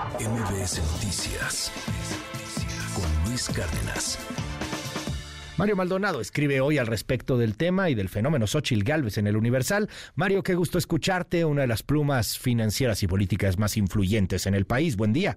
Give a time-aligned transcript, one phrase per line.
[0.00, 1.70] MBS Noticias
[2.94, 4.18] con Luis Cárdenas.
[5.58, 9.36] Mario Maldonado escribe hoy al respecto del tema y del fenómeno Xochitl Galvez en el
[9.36, 9.90] Universal.
[10.16, 14.64] Mario, qué gusto escucharte, una de las plumas financieras y políticas más influyentes en el
[14.64, 14.96] país.
[14.96, 15.36] Buen día.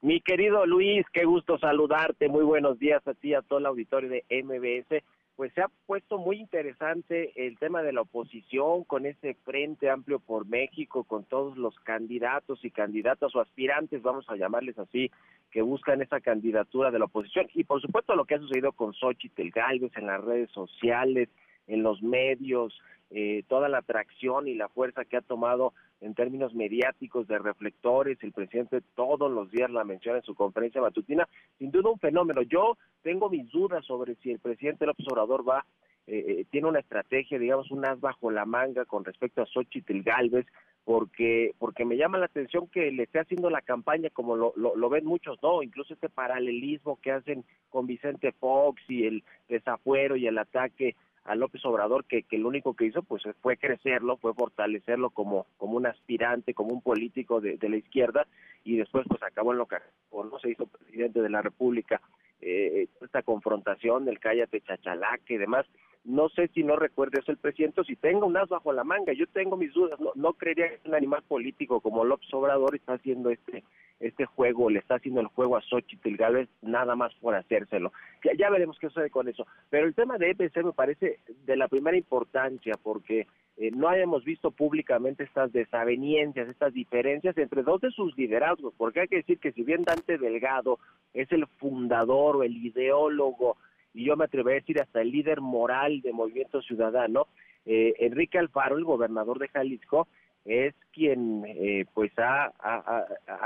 [0.00, 2.30] Mi querido Luis, qué gusto saludarte.
[2.30, 5.04] Muy buenos días a ti, a todo el auditorio de MBS
[5.36, 10.18] pues se ha puesto muy interesante el tema de la oposición con ese Frente Amplio
[10.18, 15.10] por México, con todos los candidatos y candidatas o aspirantes, vamos a llamarles así,
[15.50, 17.48] que buscan esa candidatura de la oposición.
[17.52, 21.28] Y por supuesto lo que ha sucedido con Xochitl Galvez en las redes sociales,
[21.66, 22.80] en los medios,
[23.10, 28.18] eh, toda la atracción y la fuerza que ha tomado en términos mediáticos de reflectores,
[28.22, 31.28] el presidente todos los días la menciona en su conferencia matutina,
[31.58, 32.42] sin duda un fenómeno.
[32.42, 35.64] Yo tengo mis dudas sobre si el presidente López Obrador va,
[36.06, 40.02] eh, eh, tiene una estrategia, digamos, un as bajo la manga con respecto a Xochitl
[40.02, 40.46] Galvez,
[40.84, 44.88] porque porque me llama la atención que le esté haciendo la campaña como lo, lo,
[44.88, 45.64] ven muchos, ¿no?
[45.64, 50.94] Incluso este paralelismo que hacen con Vicente Fox y el desafuero y el ataque
[51.26, 55.46] a López Obrador que, que lo único que hizo pues fue crecerlo, fue fortalecerlo como,
[55.56, 58.26] como un aspirante, como un político de, la izquierda
[58.64, 59.76] y después pues acabó en lo que
[60.12, 62.00] no se hizo presidente de la República,
[62.40, 65.66] eh, esta confrontación del cállate chachalaque y demás.
[66.04, 69.12] No sé si no recuerde eso el presidente, si tenga un as bajo la manga,
[69.12, 72.94] yo tengo mis dudas, no, no creería que un animal político como López Obrador está
[72.94, 73.64] haciendo este
[74.00, 77.92] este juego, le está haciendo el juego a Xochitl Gálvez nada más por hacérselo.
[78.24, 79.46] Ya, ya veremos qué sucede con eso.
[79.70, 84.22] Pero el tema de EPC me parece de la primera importancia porque eh, no hayamos
[84.24, 89.38] visto públicamente estas desavenencias, estas diferencias entre dos de sus liderazgos, porque hay que decir
[89.38, 90.78] que si bien Dante Delgado
[91.14, 93.56] es el fundador o el ideólogo,
[93.94, 97.28] y yo me atrevería a decir hasta el líder moral de Movimiento Ciudadano,
[97.64, 100.06] eh, Enrique Alfaro, el gobernador de Jalisco,
[100.46, 102.52] es quien eh, pues ha,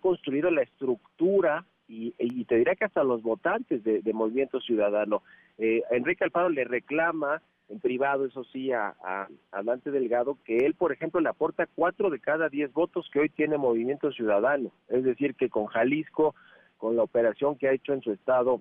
[0.00, 5.22] construido la estructura y, y, te diré que hasta los votantes de, Movimiento Ciudadano.
[5.58, 10.74] Eh, Enrique Alfaro le reclama en privado, eso sí, a, a, Dante Delgado, que él,
[10.74, 14.70] por ejemplo, le aporta cuatro de cada diez votos que hoy tiene Movimiento Ciudadano.
[14.88, 16.34] Es decir, que con Jalisco,
[16.76, 18.60] con la operación que ha hecho en su estado,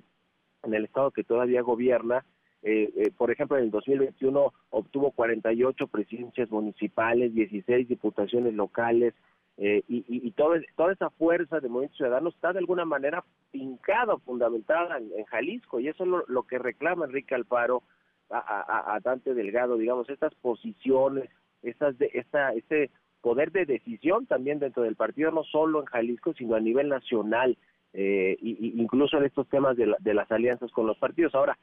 [0.63, 2.23] en el estado que todavía gobierna,
[2.63, 9.13] eh, eh, por ejemplo, en el 2021 obtuvo 48 presidencias municipales, 16 diputaciones locales,
[9.57, 14.97] eh, y, y, toda esa fuerza de Movimiento Ciudadano está de alguna manera fincada, fundamentada
[14.97, 17.83] en, Jalisco, y eso es lo, que reclama Enrique Alfaro
[18.31, 21.29] a, Dante Delgado, digamos, estas posiciones,
[21.61, 22.89] estas de, esta, este
[23.21, 27.57] poder de decisión también dentro del partido, no solo en Jalisco, sino a nivel nacional,
[27.94, 31.35] eh, y, incluso en estos temas de, de las alianzas con los partidos.
[31.35, 31.57] Ahora,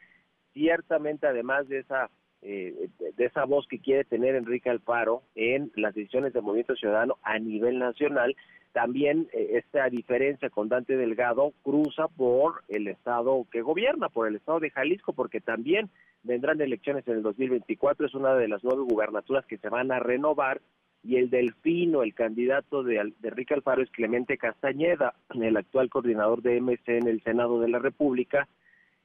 [0.58, 2.10] ciertamente además de esa
[2.42, 7.16] eh, de esa voz que quiere tener Enrique Alfaro en las decisiones del Movimiento Ciudadano
[7.22, 8.36] a nivel nacional,
[8.72, 14.36] también eh, esta diferencia con Dante Delgado cruza por el estado que gobierna, por el
[14.36, 15.90] estado de Jalisco, porque también
[16.22, 19.98] vendrán elecciones en el 2024, es una de las nueve gubernaturas que se van a
[19.98, 20.60] renovar
[21.04, 26.42] y el delfino, el candidato de, de Enrique Alfaro es Clemente Castañeda, el actual coordinador
[26.42, 28.48] de MC en el Senado de la República,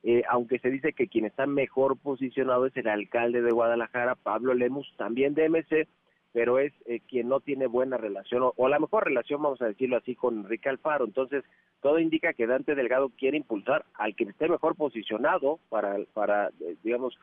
[0.03, 4.53] eh, aunque se dice que quien está mejor posicionado es el alcalde de Guadalajara, Pablo
[4.53, 5.87] Lemus, también de MC,
[6.33, 9.95] pero es eh, quien no tiene buena relación, o, la mejor relación, vamos a decirlo
[9.95, 11.05] así, con Enrique Alfaro.
[11.05, 11.45] Entonces,
[11.81, 16.75] todo indica que Dante Delgado quiere impulsar al que esté mejor posicionado para, para eh,
[16.83, 17.17] digamos,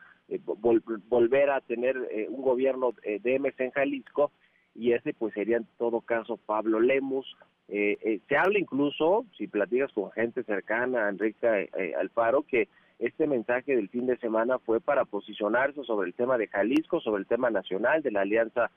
[1.09, 1.97] volver a tener
[2.29, 4.31] un gobierno de MC en Jalisco,
[4.75, 7.35] y ese pues sería en todo caso Pablo Lemus.
[7.67, 12.67] Eh, eh, se habla incluso, si platicas con gente cercana a Enrique eh, Alfaro, que
[12.99, 17.21] este mensaje del fin de semana fue para posicionarse sobre el tema de Jalisco, sobre
[17.21, 18.69] el tema nacional, de la alianza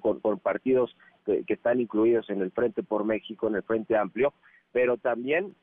[0.00, 4.32] con, partidos que, están incluidos en el Frente por México, en el Frente Amplio,
[4.72, 5.54] pero también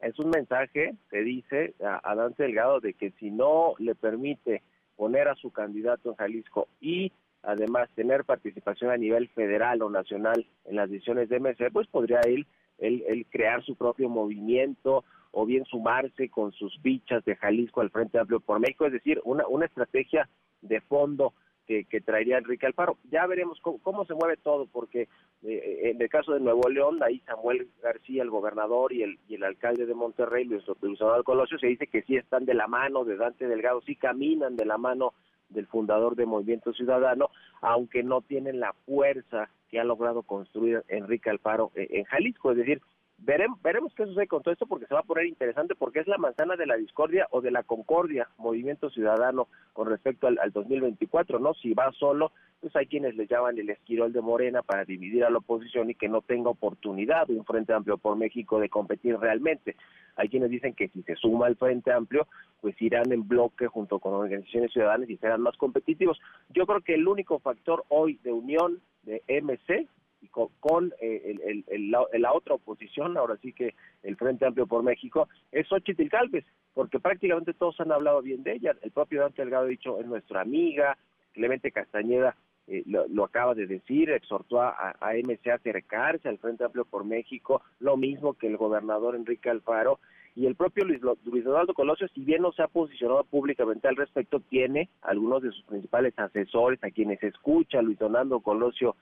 [0.00, 4.62] es un mensaje que dice a, a Dante de que si no le permite
[4.96, 7.12] poner a su candidato en Jalisco y
[7.42, 12.20] además tener participación a nivel federal o nacional en las decisiones de MC, pues podría
[12.20, 12.46] él,
[12.78, 18.18] él, crear su propio movimiento o bien sumarse con sus fichas de Jalisco al Frente
[18.18, 20.28] Amplio por México, es decir, una, una estrategia
[20.60, 21.34] de fondo
[21.66, 22.98] que, que traería Enrique Alfaro.
[23.12, 25.08] Ya veremos cómo, se mueve todo, porque
[25.44, 29.36] eh, en el caso de Nuevo León, ahí Samuel García, el gobernador, y el, y
[29.36, 30.64] el alcalde de Monterrey, Luis
[30.98, 34.56] Donaldo Colosio, se dice que sí están de la mano de Dante Delgado, sí caminan
[34.56, 35.14] de la mano
[35.50, 37.30] del fundador de Movimiento Ciudadano,
[37.60, 42.50] aunque no tienen la fuerza que ha logrado construir Enrique Alfaro eh, en Jalisco.
[42.50, 42.80] Es decir,
[43.20, 46.06] veremos, veremos qué sucede con todo esto porque se va a poner interesante porque es
[46.08, 50.52] la manzana de la discordia o de la concordia, Movimiento Ciudadano, con respecto al, al
[50.52, 51.54] 2024, ¿no?
[51.54, 55.30] Si va solo, pues hay quienes le llaman el esquirol de Morena para dividir a
[55.30, 59.76] la oposición y que no tenga oportunidad un Frente Amplio por México de competir realmente.
[60.16, 62.26] Hay quienes dicen que si se suma al Frente Amplio,
[62.60, 66.20] pues irán en bloque junto con organizaciones ciudadanas y serán más competitivos.
[66.50, 69.88] Yo creo que el único factor hoy de unión de MC
[70.28, 75.66] con, eh, el, la, otra oposición, ahora sí que el Frente Amplio por México, es
[75.68, 76.44] Xochitl Galvez,
[76.74, 78.74] porque prácticamente todos han hablado bien de ella.
[78.82, 80.96] El propio Dante Delgado ha dicho, es nuestra amiga,
[81.32, 82.36] Clemente Castañeda
[82.66, 87.04] eh, lo, acaba de decir, exhortó a, a MC a acercarse al Frente Amplio por
[87.04, 89.98] México, lo mismo que el gobernador Enrique Alfaro,
[90.36, 93.96] y el propio Luis, Luis Donaldo Colosio, si bien no se ha posicionado públicamente al
[93.96, 98.96] respecto, tiene algunos de sus principales asesores a quienes escucha Luis Donaldo Colosio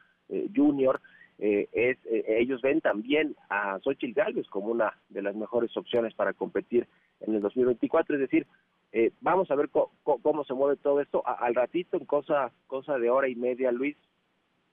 [0.54, 1.00] Junior,
[1.38, 6.12] eh, es, eh, ellos ven también a Xochitl Gálvez como una de las mejores opciones
[6.14, 6.88] para competir
[7.20, 8.46] en el 2024, es decir,
[9.20, 11.22] vamos a ver cómo se mueve todo esto.
[11.26, 13.96] al ratito, en cosa, cosa de hora y media, Luis,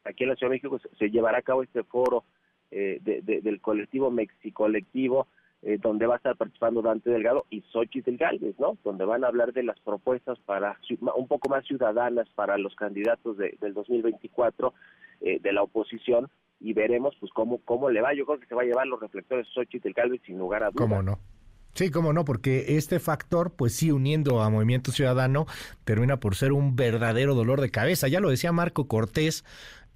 [0.04, 2.24] aquí en la Ciudad de México se, llevará a cabo este foro
[2.72, 5.28] del colectivo Mexicolectivo,
[5.68, 8.78] eh, donde va a estar participando Dante Delgado y Xochitl Galvez, ¿no?
[8.84, 10.78] Donde van a hablar de las propuestas para
[11.16, 14.76] un poco más ciudadanas para los candidatos de, del 2024
[15.22, 16.30] eh, de la oposición
[16.60, 18.14] y veremos pues cómo cómo le va.
[18.14, 20.88] Yo creo que se va a llevar los reflectores Xochitl Galvez sin lugar a dudas.
[20.88, 21.20] ¿Cómo no?
[21.76, 25.46] Sí, cómo no, porque este factor, pues sí, uniendo a Movimiento Ciudadano,
[25.84, 28.08] termina por ser un verdadero dolor de cabeza.
[28.08, 29.44] Ya lo decía Marco Cortés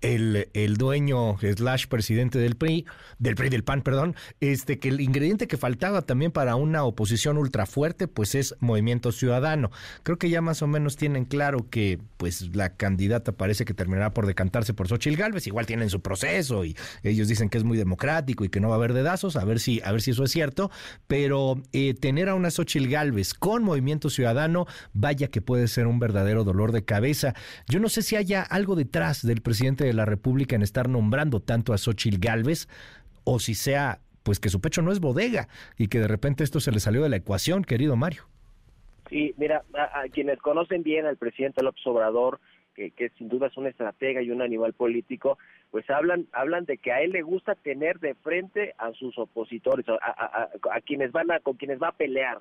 [0.02, 2.86] el, el, dueño slash presidente del PRI,
[3.18, 7.38] del PRI del PAN, perdón, este que el ingrediente que faltaba también para una oposición
[7.38, 9.72] ultra fuerte, pues es Movimiento Ciudadano.
[10.04, 14.14] Creo que ya más o menos tienen claro que pues la candidata parece que terminará
[14.14, 17.78] por decantarse por Xochil Gálvez, igual tienen su proceso y ellos dicen que es muy
[17.78, 20.24] democrático y que no va a haber dedazos, a ver si, a ver si eso
[20.24, 20.72] es cierto,
[21.08, 26.00] pero eh, tener a una Xochil Gálvez con Movimiento Ciudadano, vaya que puede ser un
[26.00, 27.34] verdadero dolor de cabeza.
[27.68, 31.40] Yo no sé si haya algo detrás del presidente de la República en estar nombrando
[31.40, 32.68] tanto a Xochil Gálvez
[33.24, 35.48] o si sea pues que su pecho no es bodega
[35.78, 38.24] y que de repente esto se le salió de la ecuación, querido Mario.
[39.10, 42.40] Sí, mira, a, quienes conocen bien al presidente López Obrador,
[42.76, 45.40] que, que, sin duda es un estratega y un animal político,
[45.72, 49.88] pues hablan hablan de que a él le gusta tener de frente a sus opositores,
[49.90, 52.40] a, a, a quienes van a con quienes va a pelear.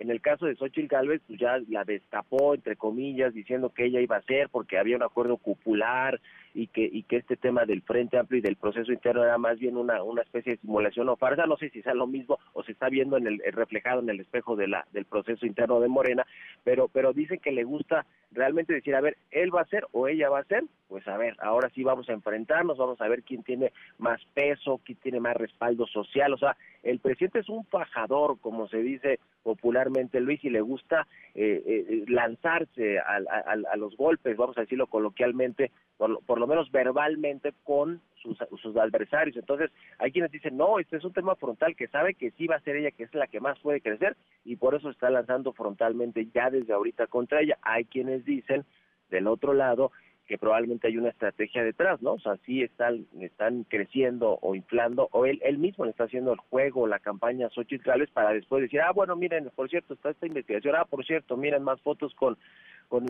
[0.00, 4.00] En el caso de Xochitl Gálvez, pues ya la destapó, entre comillas, diciendo que ella
[4.00, 6.18] iba a ser porque había un acuerdo cupular
[6.54, 9.76] y que y este tema del Frente Amplio y del proceso interno era más bien
[9.76, 11.44] una, especie de simulación o farsa.
[11.44, 14.20] No sé si sea lo mismo o se está viendo en el, reflejado en el
[14.20, 16.26] espejo de la del proceso interno de Morena,
[16.64, 20.08] pero pero dicen que le gusta realmente decir, a ver, él va a ser o
[20.08, 23.22] ella va a ser, pues a ver, ahora sí vamos a enfrentarnos, vamos a ver
[23.22, 27.64] quién tiene más peso, quién tiene más respaldo social, o sea, el presidente es un
[27.66, 31.06] fajador, como se dice popularmente Luis, y le gusta
[31.36, 36.72] eh, eh, lanzarse a, a, los golpes, vamos a decirlo coloquialmente, por, por lo menos
[36.72, 39.36] verbalmente, con sus, sus, adversarios.
[39.36, 42.56] Entonces, hay quienes dicen, no, este es un tema frontal que sabe que sí va
[42.56, 45.52] a ser ella, que es la que más puede crecer, y por eso está lanzando
[45.52, 47.58] frontalmente ya desde ahorita contra ella.
[47.62, 48.64] Hay quienes dicen,
[49.10, 49.92] del otro lado,
[50.30, 52.12] que probablemente hay una estrategia detrás, ¿no?
[52.12, 56.32] O sea, sí están, están creciendo o inflando, o él, él mismo le está haciendo
[56.32, 60.10] el juego, la campaña Xochitl Gálvez para después decir, ah, bueno, miren, por cierto, está
[60.10, 62.38] esta investigación, ah, por cierto, miren más fotos con
[62.86, 63.06] con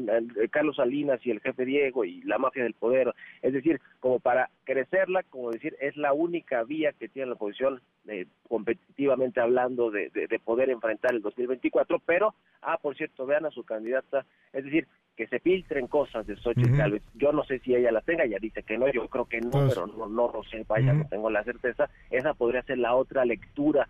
[0.51, 4.51] Carlos Salinas y el jefe Diego y la mafia del poder, es decir, como para
[4.65, 10.11] crecerla, como decir, es la única vía que tiene la oposición eh, competitivamente hablando de,
[10.11, 14.87] de, poder enfrentar el 2024, pero, ah, por cierto, vean a su candidata, es decir,
[15.21, 18.39] que se filtren cosas de Xochitl uh Yo no sé si ella las tenga, ella
[18.41, 21.29] dice que no, yo creo que no, pero no, no lo sé, vaya, no tengo
[21.29, 21.91] la certeza.
[22.11, 23.87] Esa podría ser la otra lectura,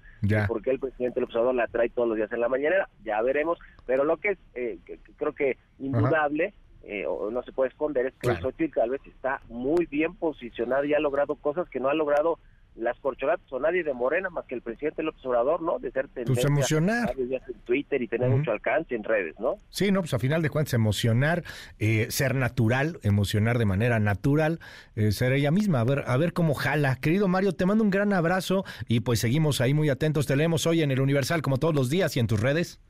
[0.48, 3.60] porque el presidente del observador la trae todos los días en la mañanera, ya veremos,
[3.86, 4.78] pero lo que es, eh,
[5.16, 8.40] creo que indudable, eh, o no se puede esconder, es que claro.
[8.40, 12.40] Xochitl Galvez está muy bien posicionado y ha logrado cosas que no ha logrado
[12.76, 15.78] las corcholatas o nadie de Morena más que el presidente López Obrador, ¿no?
[15.78, 17.14] De ser pues emocionar.
[17.18, 19.56] en Twitter y tener mucho alcance en redes, ¿no?
[19.68, 21.42] Sí, no, pues a final de cuentas emocionar,
[21.78, 24.60] eh, ser natural, emocionar de manera natural,
[24.96, 26.96] eh, ser ella misma, a ver, a ver cómo jala.
[26.96, 30.26] Querido Mario, te mando un gran abrazo y pues seguimos ahí muy atentos.
[30.26, 32.80] Te leemos hoy en el Universal como todos los días y en tus redes.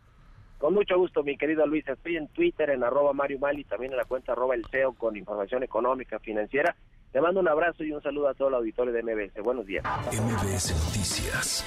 [0.61, 1.89] Con mucho gusto, mi querido Luis.
[1.89, 5.17] Estoy en Twitter, en arroba Mario Mali, también en la cuenta arroba el CEO con
[5.17, 6.77] información económica, financiera.
[7.13, 9.43] Te mando un abrazo y un saludo a todo el auditorio de MBS.
[9.43, 9.83] Buenos días.
[10.13, 11.65] MBS Noticias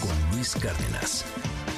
[0.00, 1.73] con Luis Cárdenas.